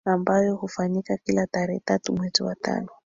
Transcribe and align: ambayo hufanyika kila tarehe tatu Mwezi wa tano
ambayo 0.05 0.55
hufanyika 0.55 1.17
kila 1.17 1.47
tarehe 1.47 1.79
tatu 1.85 2.13
Mwezi 2.13 2.43
wa 2.43 2.55
tano 2.55 2.87